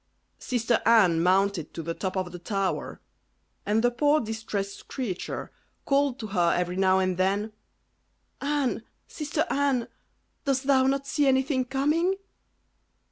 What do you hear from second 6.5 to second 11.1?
every now and then, "Anne! sister Anne! dost thou not